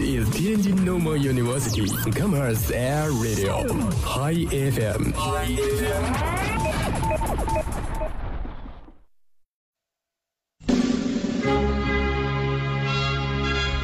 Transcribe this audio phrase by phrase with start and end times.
[0.00, 3.66] is Tianjin Normal University Commerce Air Radio
[4.04, 5.12] High FM。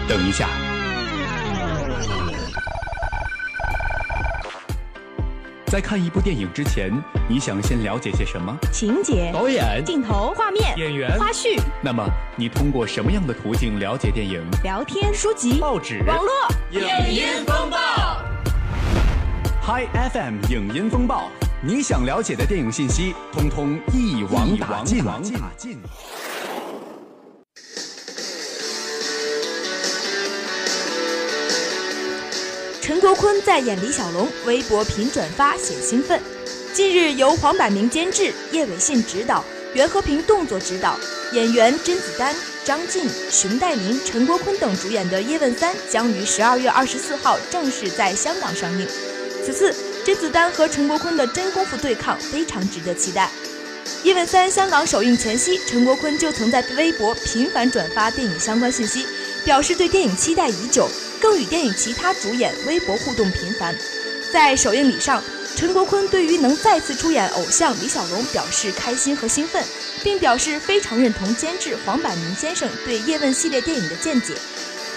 [0.08, 0.48] 等一下，
[5.78, 6.90] 在看一部电影之前，
[7.28, 8.52] 你想先了解些什么？
[8.72, 11.56] 情节、导演、镜头、画面、演员、花絮。
[11.80, 12.04] 那么，
[12.34, 14.44] 你通过什么样的途径了解电影？
[14.64, 16.32] 聊天、书籍、报纸、网络、
[16.72, 16.80] 影
[17.14, 17.78] 音风暴
[19.62, 21.30] ，Hi FM 影音风暴，
[21.62, 25.04] 你想了解的电影信息，通通一网打尽。
[32.88, 36.18] 陈国坤在演李小龙，微博频转发显兴奋。
[36.72, 40.98] 近日，由黄百鸣监制，叶伟信执导，袁和平动作指导，
[41.34, 48.88] 演员甄子丹、张晋、熊黛林、陈国坤等主演的《叶问三》将于十二月二十四号正式在香港上映。
[49.44, 53.30] 此次甄子丹和陈国坤的真功夫对抗非常值得期待。
[54.02, 59.04] 《叶问三》香港首映前夕，陈国坤就曾在微博频繁转发电影相关信息，
[59.44, 60.88] 表示对电影期待已久。
[61.20, 63.76] 更与电影其他主演微博互动频繁，
[64.32, 65.22] 在首映礼上，
[65.56, 69.62] 陈国坤对于能再次出演偶像李小龙表示开心和兴奋，
[70.02, 74.34] 并表示非常认同监制黄百鸣先生对叶问系列电影的见解。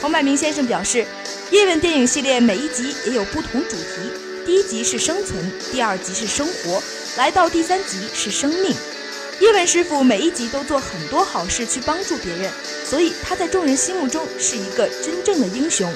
[0.02, 1.06] 黄百鸣先生表示，
[1.52, 4.12] 叶问电影系列每一集也有不同主题，
[4.46, 6.82] 第一集是生存，第二集是生活，
[7.18, 8.76] 来到第三集是生命。
[9.42, 12.52] 叶问师傅每一集都做很多好事去帮助别人，
[12.86, 15.92] 所以他在众人心目中是一个真正的英雄。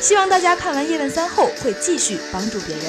[0.00, 2.86] 希望大家看完《叶问三》后会继续帮助别人。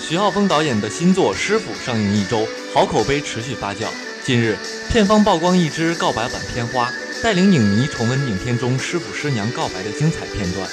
[0.00, 3.88] 徐浩峰导演的新作《师傅》上映一周，好口碑持续发酵。
[4.24, 4.56] 近日，
[4.88, 6.88] 片方曝光一支告白版片花，
[7.20, 10.70] 带领影迷重温影片中师傅师娘告白的精彩片段。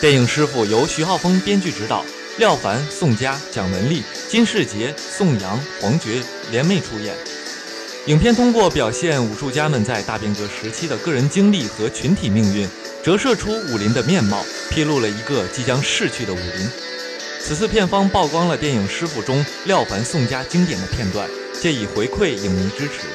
[0.00, 2.02] 电影《师傅》由徐浩峰编剧指导，
[2.38, 7.14] 廖凡、宋佳、蒋雯丽、金世杰、宋阳、黄觉联袂出演。
[8.06, 12.68] 影片通过表现武术家们在大变革时期的个人经历和群体命运，
[13.00, 16.68] 折射出武林的面貌，披露了一个即将逝去的武林。
[17.40, 21.30] 此次片方曝光了电影《师傅》中廖凡、宋佳经典的片段，
[21.60, 23.06] 借以回馈影迷支持。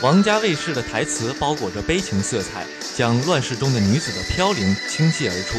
[0.00, 2.64] 王家卫式的台词包裹着悲情色彩，
[2.96, 5.58] 将乱世中的女子的飘零倾泻而出。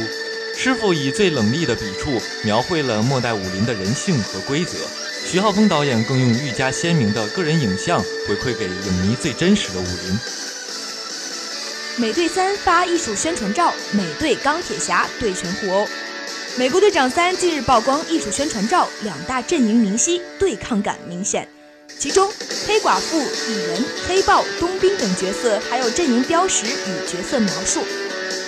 [0.55, 4.77] 师傅以最冷厉的笔触，描绘了末代武林的人性和规则。
[5.25, 10.19] 徐浩峰导演更用愈加鲜明的个人影像回馈给影迷最真实的武林。
[11.95, 15.87] 美队三发艺术宣传照，美队钢铁侠对拳互殴。
[16.55, 21.47] 美国队长三近日曝光艺术宣传照，两大阵营明晰，对抗感明显。
[21.99, 22.31] 其中，
[22.67, 27.83] 黑寡妇、蚁人、黑豹、冬兵等角色还有阵营标识与角色描述。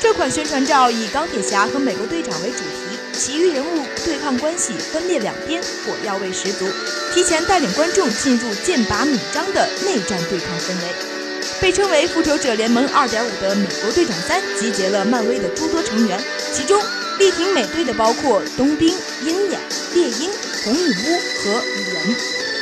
[0.05, 2.95] 这款宣传照以钢铁侠和美国队长为主题。
[3.11, 6.67] 其余人物对抗关系分裂两边，火药味十足，
[7.11, 11.49] 提前带领观众进入剑拔弩张的内战对抗氛围。
[11.59, 13.07] 被称为《复仇者联盟2.5》
[13.41, 16.23] 的美国队长三集结了漫威的诸多成员，
[16.53, 16.79] 其中
[17.17, 19.59] 力挺美队的包括冬兵、鹰眼、
[19.95, 20.29] 猎鹰、
[20.63, 22.15] 红女巫和蚁人。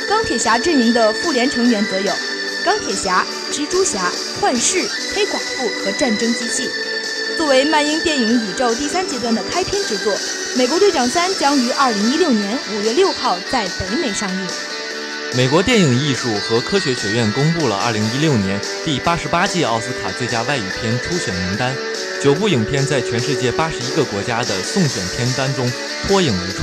[0.08, 2.10] 钢铁侠阵营的复联成员则有
[2.64, 4.10] 钢铁侠、蜘蛛侠、
[4.40, 4.78] 幻视、
[5.14, 6.70] 黑寡妇和战争机器。
[7.36, 10.16] 作为漫英电影宇宙第三阶段的开篇之作，
[10.56, 14.48] 《美国队长三》将于二零一六年五月六号在北美上映。
[15.36, 21.74] 美国电影艺术和科学学院公布了二零一六年第八十八届奥斯卡最佳外语片初选名单，
[22.22, 25.70] 九部影片在全世界八十一个国家的送选片单中
[26.06, 26.62] 脱颖而出，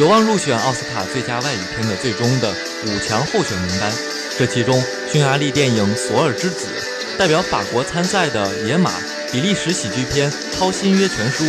[0.00, 2.52] 有望入选奥斯卡最佳外语片的最终的
[2.86, 3.92] 五强候选名单。
[4.36, 6.66] 这其中，匈牙利电影《索尔之子》
[7.18, 8.90] 代表法国参赛的《野马》。
[9.30, 11.44] 比利时喜剧片《超新约全书》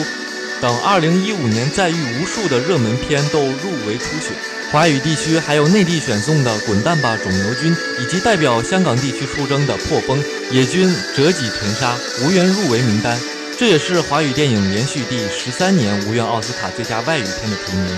[0.62, 4.36] 等2015年载誉无数的热门片都入围初选，
[4.70, 13.18] 华语地区还有内地选送的《滚蛋吧，肿瘤君》，以及代表香港地区出征的《破风》，野军折戟沉沙，无缘入围名单。
[13.58, 17.98] 这也是华语电影连续第十三年无缘奥斯卡最佳外语片的提名。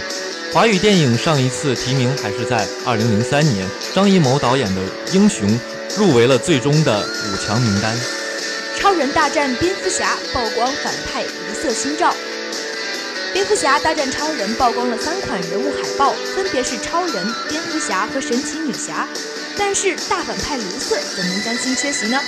[0.54, 4.82] 华语电影上一次提名还是在2003年，张艺谋导演的
[5.14, 5.50] 《英雄》
[5.98, 7.98] 入围了最终的五强名单。
[8.92, 12.14] 超人大战蝙蝠侠曝光反派一色新照。
[13.32, 19.08] 蝙蝠侠大战超人曝光了三款人物海报，分别是超人、蝙蝠侠和神奇女侠。
[19.58, 22.20] 但是大反派卢瑟怎能甘心缺席呢？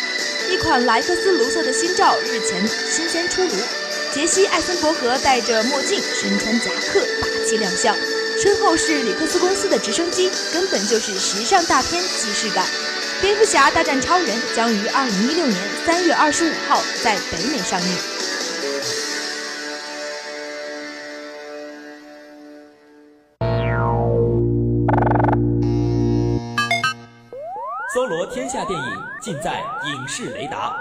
[0.50, 3.50] 一款莱克斯卢瑟的新照日前新鲜出炉，
[4.14, 7.94] 杰西·艾森伯格戴着墨镜，身穿夹克，霸气亮相，
[8.42, 12.66] 身后是里克斯公司的直升机，根本就是时尚大片既视感。
[13.24, 17.88] 蝙蝠侠大战超人将于二零一六年三月二十五号在北美上映。
[27.94, 30.76] 搜罗天下电影尽在影视雷达。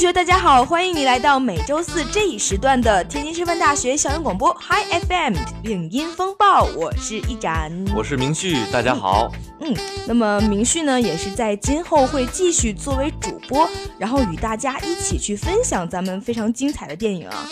[0.00, 9.30] 同学，大家好，欢迎你来到每周四这一时段的天津师范大学校园广播 Hi FM 影音风暴，我是一展，我是明旭，大家好。
[9.60, 9.76] 嗯，
[10.08, 13.68] 那么明旭呢，也是在今后会继续作为主播，
[13.98, 17.46] 然后与大家一起去分享咱们非常精彩的电影啊。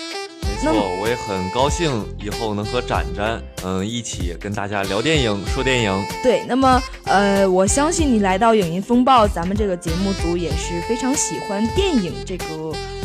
[0.61, 6.05] 没错，我也很高兴以后能和展展，嗯，一起跟大家聊电影、说电影。
[6.23, 12.47] 对，那么呃，我相信你来到影音风暴，咱们这个节目组也是非常喜欢电影这个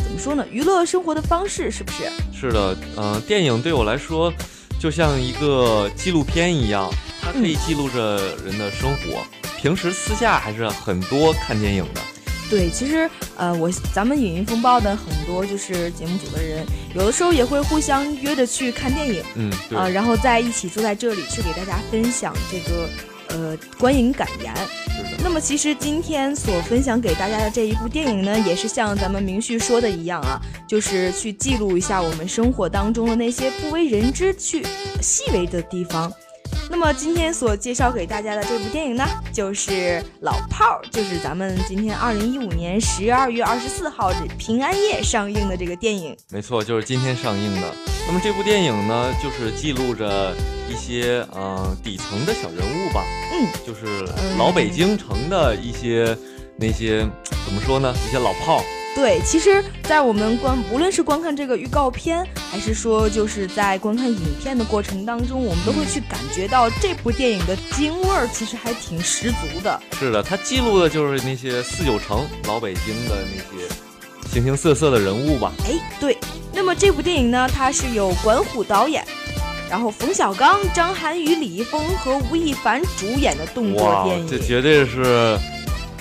[0.02, 0.44] 怎么说呢？
[0.50, 2.10] 娱乐生活的方式是不是？
[2.32, 4.32] 是的，嗯，电影对我来说
[4.80, 6.90] 就像一个纪录片一样，
[7.22, 9.24] 它可以记录着人的生活。
[9.56, 12.00] 平时私下还是很多看电影的。
[12.54, 16.64] 对，其实呃，我咱们影音风暴的很多就是节目组的人，
[16.94, 22.88] 有的时候也会互相约着去看电影，嗯，啊，呃，然后在一起坐在这里去给大家分享这个
[23.30, 24.54] 呃观影感言。
[24.54, 25.18] 是的。
[25.24, 34.64] 那么其实今天所分享给大家的这一部电影呢，也是像咱们明旭说的一样啊，就是去记录一下我们生活当中的那些不为人知、去
[35.02, 36.12] 细微的地方。
[36.70, 39.72] 那么今天所介绍给大家的这部电影呢，就是
[40.20, 46.16] 《老炮儿》，就是咱们今天二零一五年十二月二十四号这平安夜上映的这个电影。
[46.30, 47.74] 没错，就是今天上映的。
[48.06, 50.34] 那么这部电影呢，就是记录着
[50.68, 53.02] 一些呃底层的小人物吧，
[53.32, 54.04] 嗯，就是
[54.38, 56.16] 老北京城的一些
[56.56, 57.00] 那些
[57.46, 58.64] 怎么说呢，一些老炮儿。
[58.94, 69.82] 对，其实，在我们观无论是观看这个预告片，还是说就是在观看影片的过程当中，我们都会去感觉到这部电影的京味儿，其实还挺十足的。
[69.98, 73.68] 是的，它记录的就是那些四九城老北京的那些
[74.30, 75.52] 形形色色的人物吧。
[75.66, 76.16] 哎，对。
[76.52, 79.04] 那么这部电影呢，它是由管虎导演，
[79.68, 84.28] 然后冯小刚、张涵予、李易峰和吴亦凡主演的动作电影。
[84.28, 85.36] 这绝对是。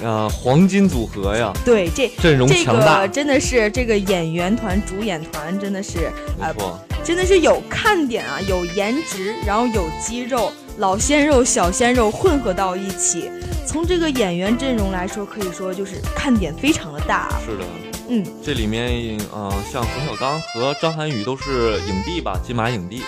[0.03, 13.29] 呃，黄金组合呀，对，这阵容强大，真的是这个演员团、主演团真的是，没错，真的是有看点啊，有颜值，然后有肌肉，老鲜肉、小鲜肉混合到一起。
[13.65, 17.29] 从这个演员阵容来说，可以说就是看点非常的大。
[17.45, 17.63] 是的，
[18.09, 23.01] 嗯，这里面，呃，像冯小刚和张涵予都是影帝吧，金马影帝。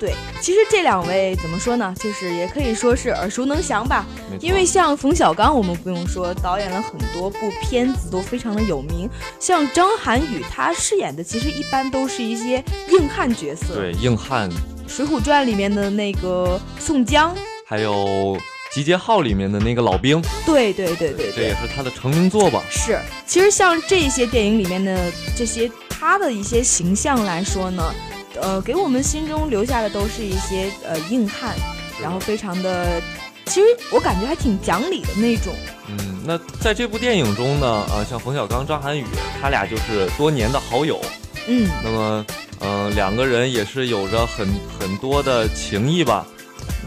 [0.00, 1.94] 对，其实这两位怎么说呢？
[2.00, 4.06] 就是也可以说是耳熟能详吧。
[4.40, 9.06] 因为像冯小刚，我们不用说，导演了很多部片子，都非常的有名。
[9.38, 13.74] 像张涵予，他饰演的其实一般都是一些硬汉角色。
[13.74, 14.50] 对，硬汉。
[14.88, 17.36] 《水浒传》里面的那个宋江，
[17.66, 17.94] 还有
[18.74, 20.22] 《集结号》里面的那个老兵。
[20.46, 22.62] 对对对对，这也是他的成名作吧？
[22.70, 22.98] 是。
[23.26, 27.94] 其实像这些电影里面的这些他的一些形象来说呢。
[28.40, 31.54] 呃，给我们心中留下的都是一些呃硬汉，
[32.02, 33.00] 然后非常的，
[33.46, 35.54] 其实我感觉还挺讲理的那种。
[35.88, 39.04] 嗯，那在这部电影中呢，呃，像冯小刚、张涵予，
[39.40, 41.00] 他俩就是多年的好友。
[41.48, 42.26] 嗯，那么，
[42.60, 44.46] 嗯，两个人也是有着很
[44.78, 46.26] 很多的情谊吧。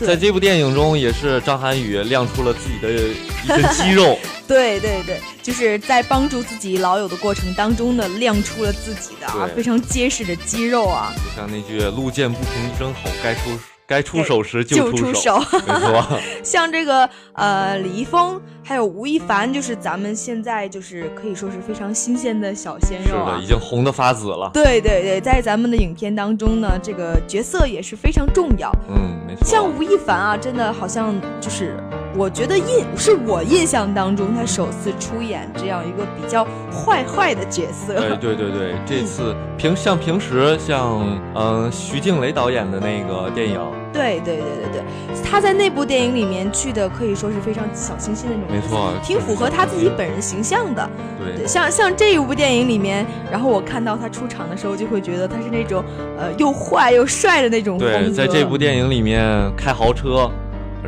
[0.05, 4.17] 在这部电影中，也是张涵予亮出了自己的一身肌肉。
[4.47, 11.13] 对对对，就是在帮助自己老友的过程当中呢，亮出了自己的啊非常结实的肌肉啊。
[11.15, 13.57] 就像那句“路见不平一声吼，该出
[13.87, 15.37] 该出手时就出手”。
[15.67, 16.19] 没错。
[16.43, 24.49] 像这个呃李易峰还有吴亦凡，就是咱们现在就是可以说是非常新鲜的小鲜肉啊，已经红的发紫了。
[24.53, 28.71] 对对对，在咱们的影片当中呢，这个角色也是非常重要。
[28.89, 29.45] 嗯，没错。
[29.45, 31.77] 像吴亦凡啊，真的好像就是。
[32.15, 37.93] 我觉得印是我印象当中他首次出演这样一个比较坏坏的角色。
[37.99, 43.59] 哎，对对对，这次平像平时像嗯徐静蕾导演的那个电影。
[43.91, 50.89] 对对对对对，他在那部电影里面去的可以说是非常小清新的那种，没错，挺符合他自己本人形象的。
[51.19, 55.83] 对，像像这一部电影里面，然后我看到他出场的时候，就会觉得他是那种
[56.17, 57.99] 呃又坏又帅的那种风格。
[57.99, 59.23] 对，在这部电影里面
[59.55, 60.29] 开豪车。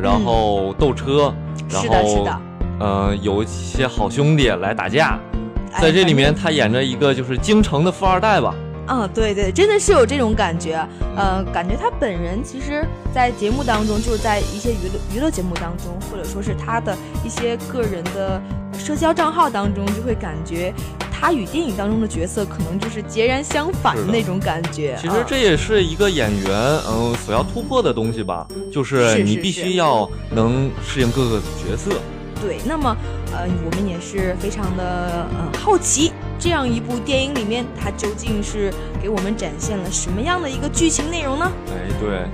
[0.00, 1.32] 然后斗车，
[1.70, 2.28] 然后，
[2.80, 5.18] 嗯，有一些好兄弟来打架，
[5.80, 8.54] 在这里面他演着一个就是京城的富二代吧。
[8.86, 10.78] 啊，对对，真的是有这种感觉。
[11.16, 18.40] 呃，感觉他本人其实，在节目当中，就是在一些娱乐娱乐节目当中，或者说是他的一些个人的
[18.78, 20.72] 社交账号当中，就会感觉
[21.18, 24.98] 他与电影当中的角色可能就是截然相反的那种感觉。
[25.00, 26.52] 其实这也是一个演员
[26.86, 31.90] 嗯所要突破的东西吧，就是你必须要能适应各个角色。
[32.38, 32.94] 对，那么
[33.32, 38.70] 呃，我们也是非常的呃好奇，这样一部电影里面，它究竟是
[39.00, 41.50] 给我们展现了什么样的一个剧情内容呢？
[41.70, 42.26] 哎，对。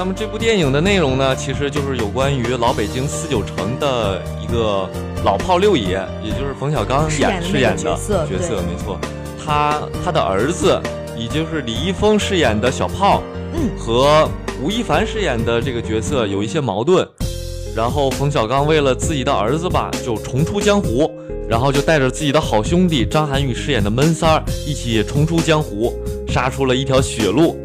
[0.00, 4.88] 那么这部电影的内容呢，其实就是有关于老北京四九城的一个
[5.26, 8.98] 老炮六爷，也就是冯小刚演饰演的角色，角色没错。
[9.44, 10.80] 他他的儿子，
[11.18, 14.26] 也就是李易峰饰演的小炮，嗯，和
[14.62, 17.06] 吴亦凡饰演的这个角色有一些矛盾。
[17.76, 21.12] 然后冯小刚为了自己的儿子吧，就重出江湖，
[21.46, 25.92] 然后就带着自己的好兄弟张涵予饰演的闷三儿一起重出江湖，
[26.26, 27.62] 杀出了一条血路。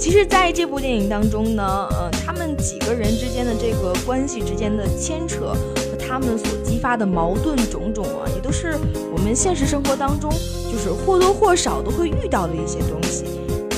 [0.00, 8.78] 其实在这部电影当中呢，呃，他们几个人之间的这个关系之间的牵扯和他们所激发的矛盾种种啊，也都是
[9.12, 10.30] 我们现实生活当中
[10.72, 13.26] 就是或多或少都会遇到的一些东西。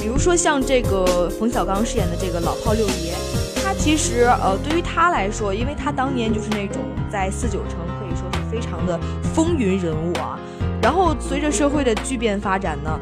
[0.01, 3.13] 比如说像这个冯小刚饰演的这个老炮六爷。
[3.65, 8.99] 他其实，呃，对于他来说，因为他当年就是那种在四九城可以说是非常的
[9.35, 10.39] 风云人物啊。
[10.83, 13.01] 然后随着社会的巨变发展呢，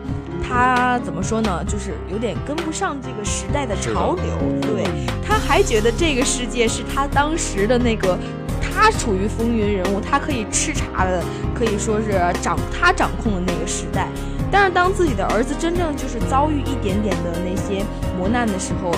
[0.51, 1.63] 他怎么说呢？
[1.65, 4.25] 就是有点跟不上这个时代的潮流。
[4.61, 4.85] 对，
[5.25, 8.19] 他还觉得这个世界是他当时的那个，
[8.61, 11.23] 他处于风云人物，他可以叱咤的，
[11.55, 14.09] 可以说是掌他掌控的那个时代。
[14.51, 17.85] 但是当自己的儿子真正就是遭遇一点点的那些
[18.19, 18.91] 磨难的时候，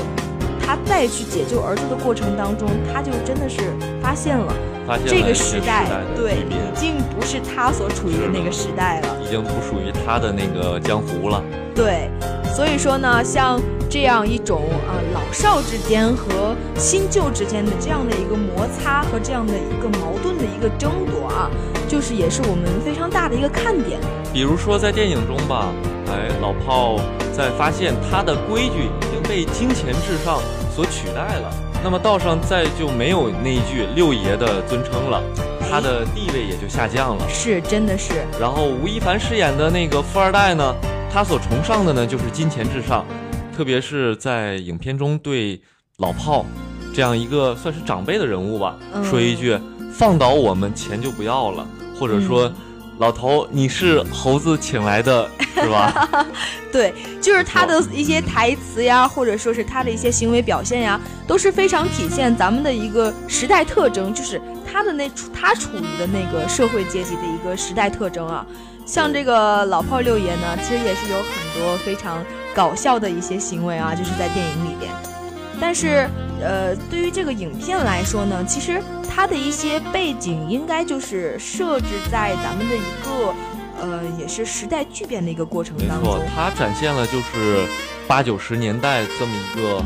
[0.65, 3.61] 他再去解救儿子的过程当中，他就真的是
[4.01, 4.55] 发现了，
[5.07, 5.87] 这个时代
[6.17, 11.43] 对已经不是他所处于的那个时代了，已经不属于他的那个江湖了。
[11.75, 12.11] 对，
[12.55, 21.51] 所以说呢，像这样一种啊老少之间和新旧之间的这样的一个摩擦和这样的一个矛盾的一个争夺啊，
[21.89, 23.99] 就是也是我们非常大的一个看点。
[24.33, 25.69] 比如说在电影中吧，
[26.09, 26.97] 哎，老炮
[27.33, 30.41] 在发现他的规矩已经被金钱至上
[30.75, 31.51] 所取代了，
[31.85, 35.21] 那么道上再就没有那一句六爷的尊称了，
[35.69, 37.29] 他的地位也就下降了。
[37.29, 38.25] 是，真的是。
[38.41, 40.75] 然后吴亦凡饰演的那个富二代呢，
[41.13, 43.05] 他所崇尚的呢就是金钱至上，
[43.57, 45.61] 特别是在影片中对
[45.99, 46.47] 老炮
[46.95, 49.59] 这样一个算是长辈的人物吧，说一句
[49.93, 51.67] 放倒我们钱就不要了，
[51.99, 52.51] 或者说。
[53.03, 56.25] 老头，你是猴子请来的， 是吧？
[56.71, 68.47] 对，就是他的一些台词呀，或者说是他的一些行为表现呀，都是非常体现咱们的一个时代特征，就是他的那处他处于的那个社会阶级的一个时代特征啊。
[68.87, 74.93] 像这个老炮六爷呢，其实也是有很多非常搞笑的一些行为啊，就是在电影里边。
[75.61, 76.09] 但是，
[76.43, 83.35] 呃，对于这个影片来说呢，其实它的一些背景应该就是设置在咱们的一个，
[83.81, 86.15] 呃，也是时代巨变的一个过程当中。
[86.15, 87.67] 没错，它展现了就是
[88.07, 89.83] 八九十年代这么一个，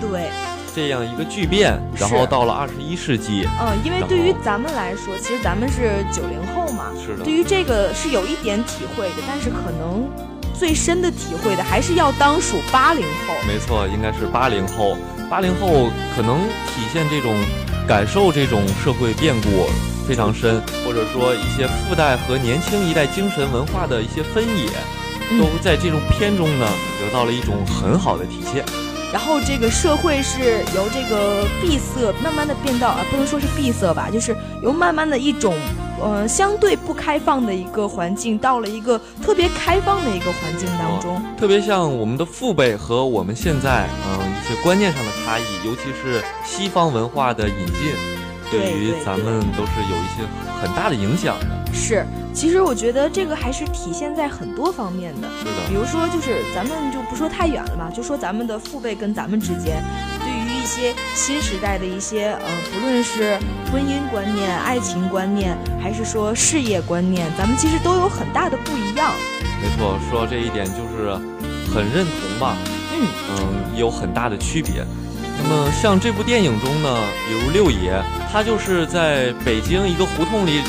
[0.00, 0.30] 对，
[0.74, 3.48] 这样一个巨变，然后到了二十一世纪。
[3.60, 10.08] 嗯，因为对于咱们来说，其实咱们是九零后嘛，是的，对于这个是有一点体会的，但是可能。
[10.58, 14.96] 最深的体会的还是要当属八零后，没错，应该是八零后。
[15.28, 17.34] 八零后可能体现这种
[17.86, 19.66] 感受，这种社会变故
[20.06, 24.68] 非常深，或者说一些附带和年轻一代精神文化的一些分野，
[25.38, 26.66] 都在这种片中呢
[27.00, 28.64] 得到了一种很好的体现。
[29.12, 35.54] 然后这个社会是由这个闭塞慢慢的变到啊，不能说是闭塞吧，就是由慢慢的一种。
[36.00, 47.74] 呃，相对不开放的一个环境，到了一个特别开放的一个环境当中，特别像我们的父辈和我们现在，嗯，一些观念上的差异，尤其是西方文化的引进，
[48.50, 50.22] 对于咱们都是有一些
[50.60, 51.46] 很大的影响的。
[51.72, 55.68] 是，其实我觉得这个还是体现在很多方面的，是的。
[55.68, 59.82] 比如说，就是咱们就不说太远了嘛，就说咱们的父辈跟咱们之间。
[60.66, 63.38] 一些新时代的一些呃，不论是
[63.70, 69.14] 婚姻观念、爱情观念，还是说事业观念，咱们其实都有很大的不一样。
[69.62, 71.14] 没错，说到这一点就是
[71.72, 72.56] 很认同吧。
[72.92, 74.84] 嗯嗯，有很大的区别。
[75.40, 80.64] 那么像这部电影中呢，比如六爷，他就是在北京一个胡同里的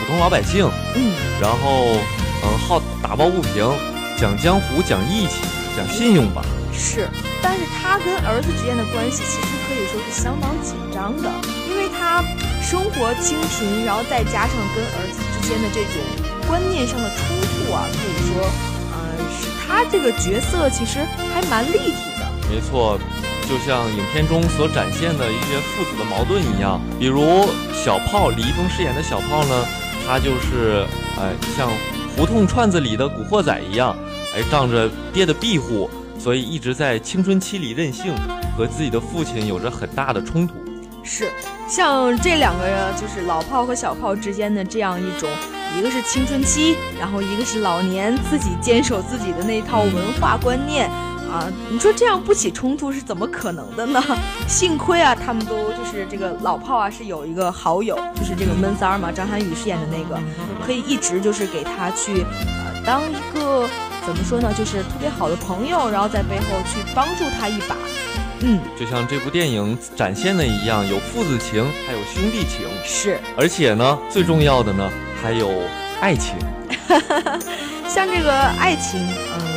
[0.00, 0.66] 普通老百姓。
[0.96, 1.98] 嗯，然后
[2.42, 3.70] 嗯，好打抱不平，
[4.18, 5.42] 讲江湖，讲义气，
[5.76, 6.42] 讲信用吧。
[6.72, 7.10] 是，
[7.44, 11.28] 但是他跟儿子之间的关系其实可以说是相当紧张的，
[11.68, 12.24] 因为他
[12.62, 16.00] 生活清贫，然后再加上跟儿子之间的这种
[16.48, 18.48] 观念上的冲突啊，可以说，
[18.96, 18.96] 呃，
[19.36, 22.24] 是他这个角色其实还蛮立体的。
[22.48, 22.98] 没错，
[23.46, 29.64] 就像影片中所展现的一些父子的矛盾一样，比如小炮李易峰饰演的小炮呢，
[30.06, 30.86] 他就是，
[31.20, 31.68] 哎，像
[32.16, 33.94] 胡同串子里的古惑仔一样，
[34.34, 35.90] 哎，仗着爹的庇护，
[36.24, 38.14] 所以一直在青春期里任性，
[38.56, 40.54] 和自己的父亲有着很大的冲突。
[41.02, 41.30] 是，
[41.68, 45.28] 像这两个就是老炮和小炮之间的这样一种，
[45.78, 50.88] 一个是青春期，然后一个是老年，自己坚守自己的那套文化观念。
[51.30, 54.02] 啊，你说这样不起冲突是怎么可能的呢？
[54.48, 60.18] 幸亏啊，他们都就是这个老炮啊，是有一个好友，就是这个闷三儿嘛，张涵予饰演的那个，
[60.64, 63.68] 可以一直就是给他去，呃，当一个
[64.06, 67.76] 怎么说呢，就是特别好的朋友，然后在背后去帮助他一把。
[68.40, 74.90] 嗯，就像这部电影展现的一样，有父子情，还有兄弟情，是，而且呢，最重要的呢，
[75.22, 75.50] 还有
[76.00, 76.34] 爱情。
[77.88, 79.00] 像这个爱情，
[79.38, 79.54] 嗯。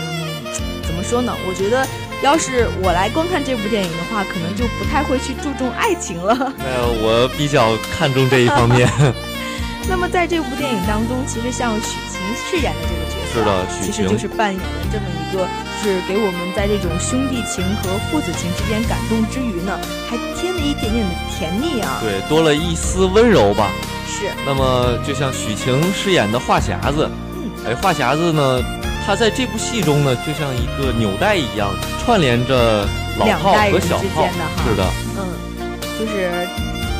[0.83, 1.31] 怎么说呢？
[1.47, 1.85] 我觉得，
[2.23, 6.33] 要是我来观看这部电影的话，可能就不太会去注重爱情了。
[6.57, 8.89] 呃，我比较看重这一方面。
[9.87, 15.47] 那么，在这部电影当中，其实像许晴饰演的这个是的，其实就是扮演了这么一个，
[15.81, 19.77] 是给我们在这种兄弟情和父子情之间感动之余呢，
[20.09, 21.99] 还添了一点点的甜蜜啊。
[22.01, 23.69] 对，多了一丝温柔吧。
[24.07, 24.31] 是。
[24.45, 28.61] 那么，就像许晴饰演的话匣子，嗯，哎，话匣子呢？
[29.05, 31.69] 他在这部戏中呢，就像一个纽带一样，
[32.03, 32.85] 串联着
[33.17, 34.27] 老炮和小炮。
[34.65, 34.83] 是的，
[35.15, 36.45] 嗯，就是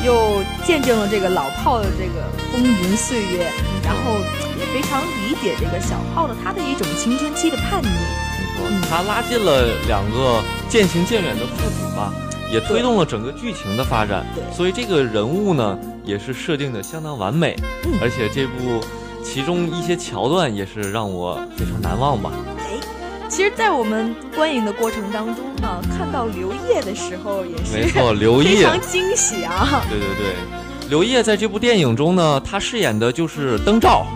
[0.02, 3.52] 又见证了这个老炮的这个风云岁月，
[3.88, 4.20] 然后
[4.60, 7.88] 也非常理解这个小浩的他的一种青春期的叛逆。
[7.88, 12.12] 没错，他拉近了两个渐行渐远的父子吧，
[12.52, 14.26] 也推动了整个剧情的发展。
[14.54, 17.56] 所以这个人物呢，也是设定的相当完美，
[18.02, 18.84] 而且这部。
[19.20, 22.30] 其中一些桥段也是让我非常难忘吧。
[22.60, 22.78] 哎，
[23.28, 29.82] 其实，在我们观影的过程当中呢，看到刘烨的时候也是没错，刘烨 非常惊喜啊。
[29.90, 30.34] 对对对，
[30.88, 34.06] 刘烨在这部电影中呢，他饰演的就是灯罩，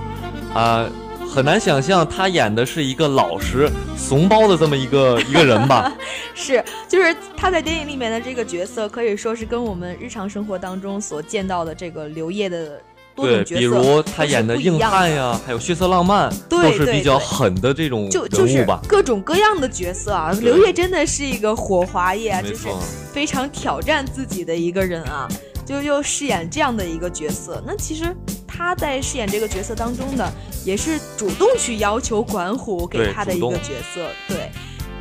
[0.55, 0.89] 啊，
[1.29, 5.93] 很难想象他演的是一个老实怂包的这么一个 一个人吧？
[6.35, 12.81] 是，就是他在电影里面的这个角色，可以说是跟我们日常生活当中所见到的这个刘烨的。
[13.15, 18.81] 对，比如他演的硬汉呀，还有血色浪漫，都是比较狠的这种人物吧。
[18.89, 22.69] 各种各样的角色啊，刘烨真的是一个火花叶，就是
[23.13, 25.29] 非常挑战自己的一个人啊，
[25.65, 27.63] 就又饰演这样的一个角色。
[27.67, 28.15] 那其实
[28.47, 30.31] 他在饰演这个角色当中呢，
[30.65, 34.51] 也是主动去要求管虎给他的一个角色，对。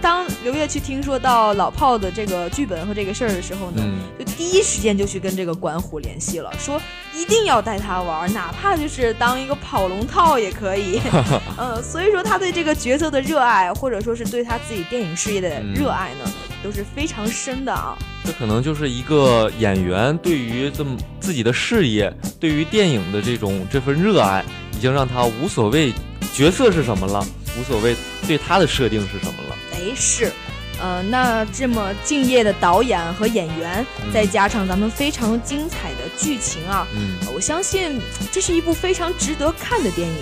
[0.02, 3.84] 当刘烨去听说到老炮的这个剧本和这个事儿的时候呢，
[4.18, 6.82] 就第一时间就去跟这个管虎联系了，说
[7.16, 11.00] 一定要带他玩，哪怕就是当一个跑龙套也可以。
[11.56, 16.32] 嗯，所以说他对这个角色的热爱，或者说是对他自己电影事业的热爱呢，
[16.64, 17.98] 都是非常深的啊。
[18.24, 24.44] 这可能就是一个演员对于这么自己的事业，对于电影的这种这份热爱，
[24.78, 25.94] 已经让他无所谓
[26.34, 27.26] 角色是什么了，
[27.60, 27.96] 无所谓
[28.28, 29.56] 对他的设定是什么了。
[29.74, 30.32] 哎，是，
[30.80, 38.00] 呃，那这么敬业的导演和演员，再加上咱们非常精彩的剧情啊，嗯，我相信
[38.32, 40.16] 这是一部非常值得看的电影。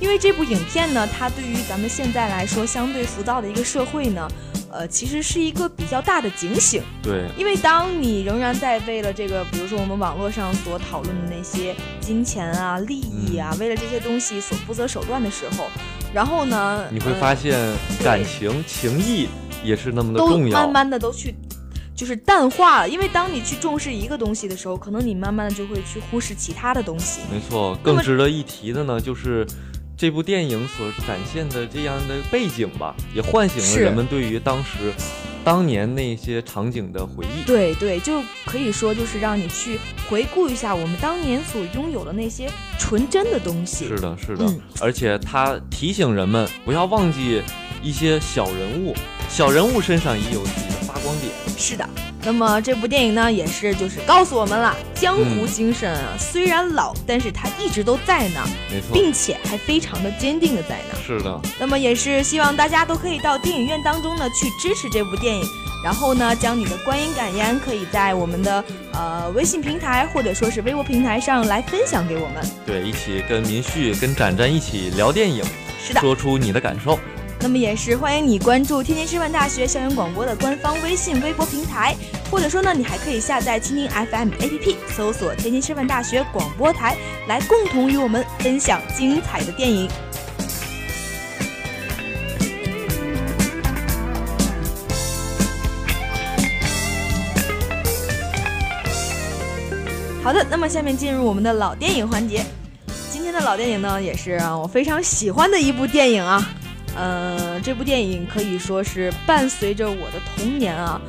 [0.00, 4.28] 因为这部影片呢，它对于咱们现在来说相对浮躁的一个社会呢，
[4.74, 6.82] 呃，其实是一个比较大的警醒。
[7.00, 15.66] 对，因为当你仍然在为了这个，比如说我们网络上所讨论的那些金钱啊、利益啊，为了这些东西所不择手段的时候。
[16.12, 16.84] 然后呢？
[16.90, 17.56] 你会发现
[18.02, 19.28] 感情、情谊
[19.64, 20.60] 也是那么的重要。
[20.60, 21.34] 慢慢的都去，
[21.94, 22.88] 就是淡化了。
[22.88, 27.20] 因为当你去重视一个东西的时候，可能你慢慢的就会去忽视其他的东西。
[27.32, 29.44] 没错，更值得一提的呢，就是
[30.04, 34.92] 这部电影所展现的这样的背景吧，也唤醒了人们对于当时。
[35.42, 43.88] 当年那些场景的回忆，对对，就可以说就是让你去回顾一下我们当年所拥有的那些纯真的东西。
[43.88, 44.46] 是的，是的，
[44.78, 47.40] 而且它提醒人们不要忘记
[47.82, 48.94] 一些小人物，
[49.30, 51.32] 小人物身上也有自己的发光点。
[51.56, 51.88] 是的。
[52.24, 60.98] 那么这部电影呢，也是就是告诉我们了，江湖精神啊，虽然老，但是它一直都在呢，没错，并且还非常的坚定的在呢。
[61.06, 61.40] 是的。
[61.60, 65.44] 那么也是希望大家都可以到电影院当中呢去支持这部电影，
[65.84, 72.42] 然后呢将你的观影感言可以在我们的呃微信平台或者说是微博平台上来分享给我们。
[72.64, 75.44] 对，一起跟明旭、跟展展一起聊电影，
[75.78, 76.98] 是的，说出你的感受。
[77.44, 81.94] 那么也是欢迎你关注天津师范大学校园广播的官方微信、微博平台，
[82.30, 86.96] 或者说呢，你还可以下载蜻蜓 FM APP，搜索天津师范大学广播台，
[87.28, 89.90] 来共同与我们分享精彩的电影。
[100.22, 102.42] 好的，那么下面进入我们的老电影环节。
[103.12, 106.53] 今天的老电影呢，也是我非常喜欢的一部电影啊。
[106.96, 111.00] 呃，这部电影可以说是伴随着我的童年啊。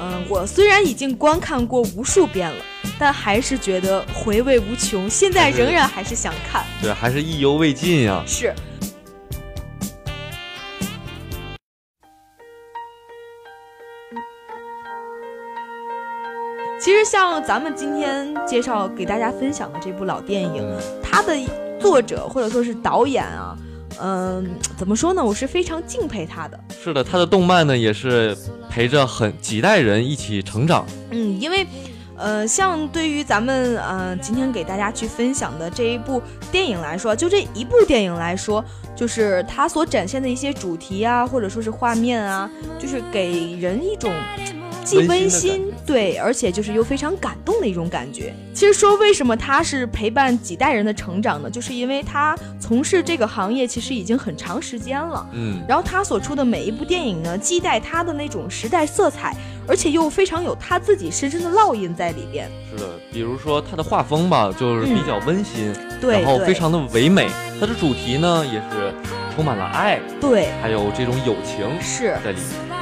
[0.00, 2.64] 嗯，我虽然已经观看过无数遍了，
[2.98, 5.10] 但还是觉得回味无穷。
[5.10, 8.22] 现在仍然还是想看，对，还是意犹未尽呀。
[8.26, 8.54] 是。
[16.80, 21.36] 其实像咱们今天介绍给大家分享的这部老电影，它的
[21.78, 23.56] 作者或者说是导演啊。
[24.04, 24.44] 嗯，
[24.76, 25.24] 怎么说呢？
[25.24, 26.58] 我是非常敬佩他的。
[26.82, 28.36] 是的，他的动漫呢，也是
[28.68, 30.84] 陪着很几代人一起成长。
[31.10, 31.64] 嗯，因为，
[32.16, 38.64] 呃，像对于咱们呃今天给大家去分享的这一部电影来说，就这一部电影来说，
[38.96, 44.12] 就是它所展现的一些主题啊，或者说是画面啊，就是给人一种。
[44.84, 48.34] 既温馨对，而且就是又非常感动的一种感觉。
[48.54, 51.50] 其实说为什么他是陪伴几代人的成长呢？
[51.50, 55.26] 就是因为他从事这个行业其实已经很长时间了。
[55.32, 59.34] 嗯，然后他所出的每一部电影呢，既带他的那种时代色彩，
[59.66, 62.50] 而且又非常有他自己深深的烙印在里边。
[62.70, 67.28] 是的，比如说他的画风吧，就是比较温馨，对，然后非常的唯美。
[67.60, 68.92] 他的主题呢，也是
[69.34, 72.81] 充满了爱，对，还有这种友情是在里面。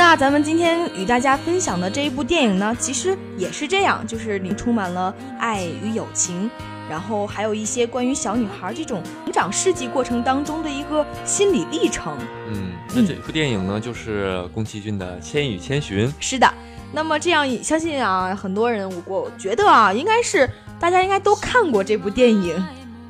[0.00, 6.50] 那咱们今天与大家分享的这一部电影呢，其实也是这样，就是里充满了爱与友情，
[6.88, 12.16] 然后还有一些关于小女孩这种成长事迹过程当中的一个心理历程。
[12.48, 16.08] 嗯，那这部电影呢，就是宫崎骏的《千与千寻》。
[16.18, 16.50] 是的，
[16.94, 20.48] 那么这样相信啊，很多人我觉得啊，应该是
[20.80, 22.58] 大家应该都看过这部电影。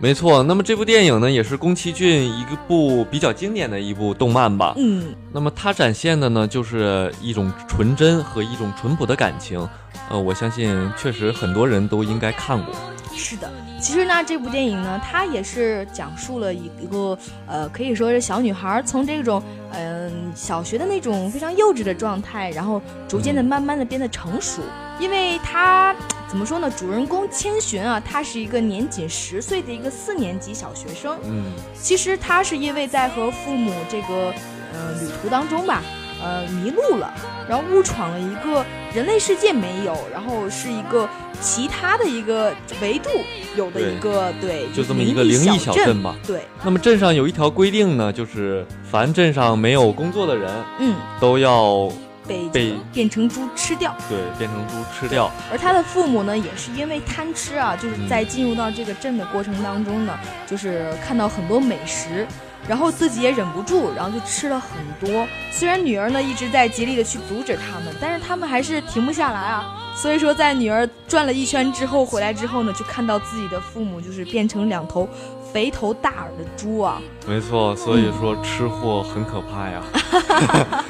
[0.02, 4.72] 没错，那么这部电影呢，也是宫崎骏一部比较经典的一部动漫吧。
[4.78, 9.68] 嗯，那么它展现的呢，就是一种纯真和一种淳朴的感情。
[10.08, 12.74] 呃，我相信确实很多人都应该看过。
[13.14, 24.62] 是的，其实呢，这部电影呢，它也是讲述了一个呃，可以说是小女孩从这种嗯小学的那种非常幼稚的状态，然后逐渐的、慢慢的变得成熟，
[24.98, 25.94] 因为她。
[26.31, 26.71] 怎么说呢？
[26.71, 31.19] 主人公千寻啊，他是一个年仅十岁的一个四年级小学生。
[31.25, 34.33] 嗯，其实他是因为在和父母这个
[34.73, 35.83] 呃旅途当中吧，
[36.23, 37.12] 呃迷路了，
[37.49, 38.64] 然后误闯了一个
[38.95, 41.09] 人类世界没有，然后是一个
[41.40, 43.09] 其他的一个维度
[43.57, 46.14] 有的一个对，就这么一个灵异小镇吧。
[46.25, 46.43] 对。
[46.62, 51.90] 那么镇上有一条规定呢，就是凡镇上没有工作的人，嗯，都要。
[52.31, 55.31] 被变成猪吃掉，对，变成猪吃掉。
[55.51, 60.16] 而他的父母呢，也是因为贪吃啊，就是在进入到这个镇的过程当中呢，
[60.47, 62.27] 就是看到很多美食，
[62.69, 65.27] 然后自己也忍不住，然后就吃了很多。
[65.51, 69.77] 虽然女儿呢一直在极力的去阻止他们，但是他们还是停不下来啊。
[69.97, 75.07] 所以说，在女儿转了一圈之后回来之后呢，就看到自己的父母就是变成两头
[75.52, 77.00] 肥头大耳的猪啊。
[77.26, 79.82] 没错，所以说吃货很可怕呀。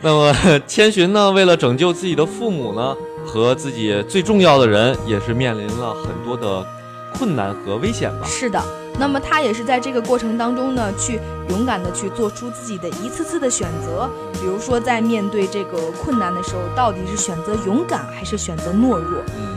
[0.00, 0.34] 那么
[0.66, 1.30] 千寻呢？
[1.30, 6.66] 为了拯救自己的父母呢，和自己最重要的人，也是面临了很多的
[7.14, 8.26] 困难和危险吧。
[8.26, 8.62] 是的，
[8.98, 14.08] 那么他也是在这个过程当中呢，去勇敢的去做出自己的一次次的选择。
[14.34, 19.22] 比如说，在面对这个困难的时候，到底是选择勇敢还是选择懦弱？
[19.36, 19.51] 嗯，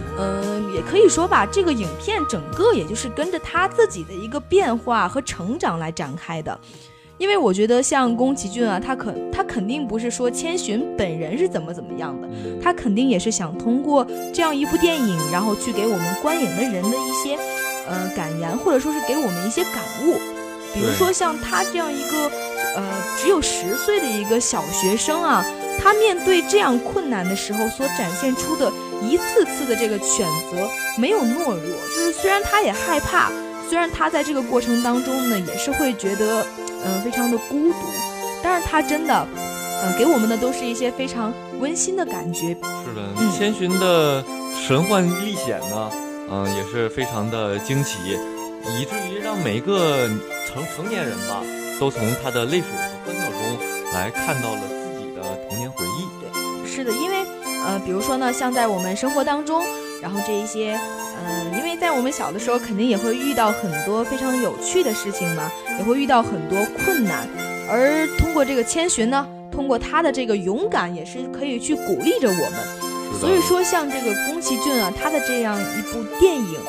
[0.73, 6.60] 也可以说吧，这个影片整个也就是跟着他自己的一个变化和成长来展开的。
[7.17, 12.28] 因为我觉得像宫崎骏啊，他可他肯定不是说千寻本人是怎么怎么样的，
[12.62, 17.38] 他肯定也是想通过这样一部电影，然后去给我们观影的人的一些，
[17.88, 19.75] 呃感言，或者说是给我们一些感
[20.06, 20.19] 悟。
[20.73, 22.30] 比如说像他这样一个，
[22.75, 22.84] 呃
[23.17, 25.41] 只有十岁的一个小学生啊，
[25.80, 28.69] 他面对这样困难的时候所展现出的
[29.01, 31.60] 一次次的这个选择，没有懦弱，
[31.95, 33.31] 就是虽然他也害怕，
[33.69, 36.45] 虽然他在这个过程当中呢，也是会觉得。
[36.88, 37.79] 嗯，非常的孤独，
[38.43, 39.27] 但是他真的，
[39.81, 42.49] 嗯，给我们的都是一些非常温馨的感觉。
[42.86, 44.23] 是的，千寻的
[44.67, 45.89] 神幻历险呢，
[46.29, 47.97] 嗯，也是非常的惊奇，
[48.79, 50.08] 以至于让每一个
[50.47, 51.41] 成成年人吧，
[51.79, 52.67] 都从他的泪水
[53.03, 53.58] 和欢笑中
[53.91, 54.62] 来看到了
[57.83, 59.63] 比如说呢，像在我们生活当中，
[60.01, 60.79] 然后这一些。
[61.27, 67.25] 嗯，因为在我们小的时候，肯定也会遇到很多非常有趣的事情嘛，也会遇到很多困难。
[67.69, 72.53] 而通过这个千寻呢，通过他的这个勇敢，也是可以去鼓励着我们。
[73.17, 76.59] 所以说，像这个宫崎骏啊，他的这样一部电影，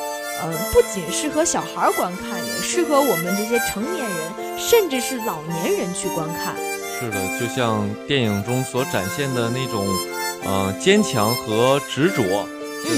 [0.43, 6.55] 嗯，不仅适合小孩观看，也适合我们这些成年人，甚至是老年人去观看。
[6.99, 9.85] 是的，就像电影中所展现的那种，
[10.47, 12.47] 呃，坚强和执着。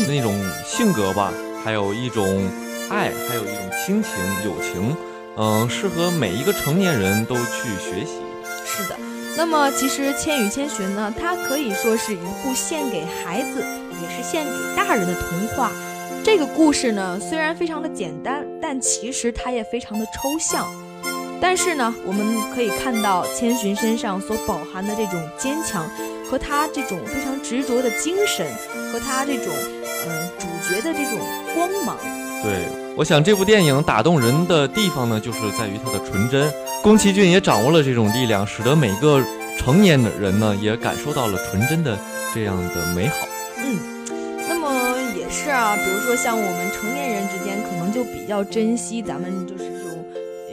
[0.07, 1.33] 那种性格吧，
[1.63, 2.43] 还有一种
[2.91, 4.12] 爱，还有一种亲情、
[4.45, 4.95] 友情，
[5.35, 8.21] 嗯，适合每一个成年人都去学习。
[8.65, 8.95] 是的，
[9.35, 13.63] 那么其实《千与千寻》呢，它可以说是一部献给孩子，
[13.99, 15.71] 也是献给大人的童话。
[16.23, 20.67] 这个故事呢，虽然非常的简单，但其实它也非常的抽象。
[21.41, 25.86] 但是呢，我们可以看到千寻身上所饱含的这种坚强，
[26.30, 28.45] 和他这种非常执着的精神，
[28.91, 29.47] 和他这种
[30.08, 31.19] 嗯主角的这种
[31.56, 31.97] 光芒。
[32.43, 36.52] 对，我想这部电影打动人的地方呢，就是在于它的纯真。
[36.82, 39.21] 宫崎骏也掌握了这种力量，使得每个
[39.58, 41.97] 成年的人呢，也感受到了纯真的
[42.34, 43.28] 这样的美好。
[43.58, 43.78] 嗯，
[44.47, 44.71] 那么
[45.17, 49.69] 也是啊，比如说像我们成年人之间，可能就比较珍惜咱们就是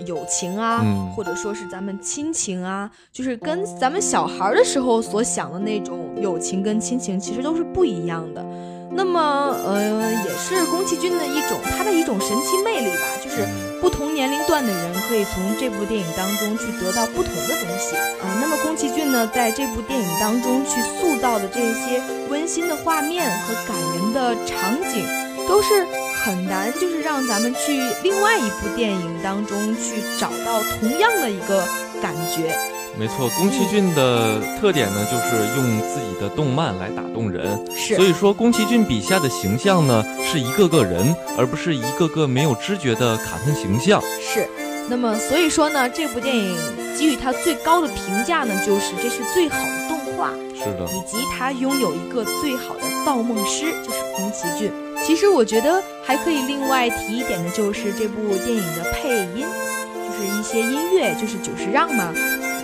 [0.06, 8.44] 友情啊，或者说是咱们亲情啊，就是跟咱们小孩的时候所想的那种友情跟亲情，其实都是不一样的。
[8.88, 9.20] 那么，
[9.66, 13.46] 呃，也是宫崎骏的一种他的一种神奇魅力吧，就是
[13.80, 18.24] 不同年龄段的人可以从这部电影当中去得到不同的东西啊。
[18.40, 25.04] 那么宫崎骏呢，在这部电影当中去塑造的这些温馨的画面和感人的场景，
[25.46, 25.84] 都是
[26.26, 31.64] 很难，就是让咱们去另外一部电影当中去找到同样的一个
[32.02, 32.52] 感觉。
[32.98, 37.64] 没错，宫崎骏的特点呢，就是用自己的动漫来打动人。
[37.76, 44.02] 是，所以说宫崎骏笔下的形象呢，是一个个人，而不是一个个没有知觉的卡通形象。
[44.20, 44.48] 是，
[44.88, 46.56] 那么所以说呢，这部电影
[46.98, 50.32] 给予它最高的评价呢，就是这是最好的动画。
[50.56, 54.72] 是的，以及它拥有一个最好的造梦师，就是宫崎骏。
[55.06, 59.46] 其实我觉得还可以另外提一点的，就是这部电影的配音，
[59.94, 62.12] 就是一些音乐，就是久石让嘛。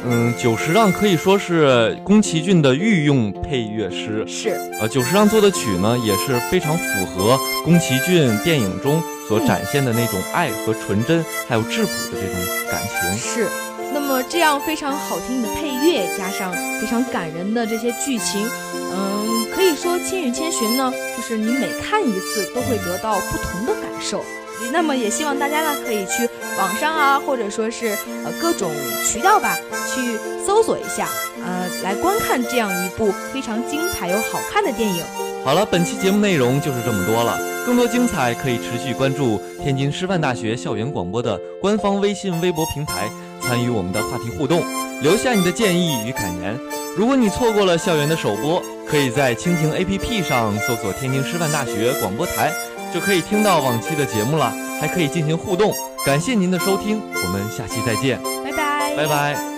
[0.05, 4.25] 嗯，久石让可以说是宫崎骏的御用配乐师。
[4.27, 12.35] 是，呃，久石让做的曲呢，也是非常符合宫崎骏电影中所展现的那种爱和纯真，还有质朴的这种
[12.69, 13.17] 感情。
[13.17, 13.47] 是，
[13.95, 18.72] 那么这样非常好听的配乐，加上非常感人的这些剧情，嗯，
[19.63, 24.25] 可以说《千与千寻》呢，就是你每看一次都会得到不同的感受。
[24.73, 28.73] 那么也希望大家呢，可以去网上啊，或者说是呃各种
[29.07, 31.09] 渠道吧，去搜索一下，
[31.45, 35.05] 呃，来观看这样一部非常精彩又好看的电影。
[35.45, 43.09] 好了，本期节目内容就是这么多了，更多精彩可以持续关注天津师范大学校园广播的官方微信、微博平台，
[43.41, 44.61] 参与我们的话题互动，
[45.03, 46.59] 留下你的建议与感言。
[46.97, 52.53] 如果你错过了校园的首播，可以在蜻蜓 APP 上搜索天津师范大学广播台。
[52.93, 55.73] 就可以听到往期的节目了，还可以进行互动。
[56.05, 59.52] 感谢您的收听，我们下期再见，拜拜，拜拜。